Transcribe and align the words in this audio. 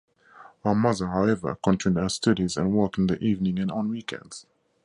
Her 0.63 0.73
mother 0.73 1.05
however 1.09 1.59
continued 1.63 2.01
her 2.01 2.09
studies 2.09 2.57
and 2.57 2.73
worked 2.73 2.97
in 2.97 3.05
the 3.05 3.19
evenings 3.23 3.59
and 3.59 3.71
on 3.71 3.89
weekends. 3.89 4.47